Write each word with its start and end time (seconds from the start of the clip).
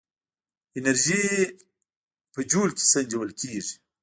انرژي 0.77 1.25
په 2.33 2.39
جول 2.51 2.69
کې 2.77 2.83
سنجول 2.91 3.29
کېږي. 3.39 3.75